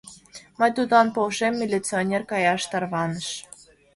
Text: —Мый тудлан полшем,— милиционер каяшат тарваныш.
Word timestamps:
—Мый 0.59 0.71
тудлан 0.77 1.07
полшем,— 1.15 1.53
милиционер 1.59 2.23
каяшат 2.29 2.69
тарваныш. 2.71 3.29